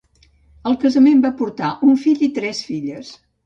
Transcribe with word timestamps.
El 0.69 0.77
casament 0.83 1.21
va 1.27 1.33
portar 1.43 1.71
un 1.91 1.95
fill 2.07 2.27
i 2.31 2.33
tres 2.41 2.67
filles. 2.73 3.17